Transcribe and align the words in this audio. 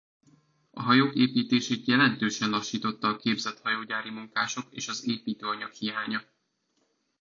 A 0.71 0.81
hajók 0.81 1.15
építését 1.15 1.87
jelentősen 1.87 2.49
lassította 2.49 3.07
a 3.07 3.15
képzett 3.17 3.59
hajógyári 3.59 4.09
munkások 4.09 4.65
és 4.73 4.87
az 4.87 5.07
építőanyag 5.07 5.71
hiánya. 5.71 6.21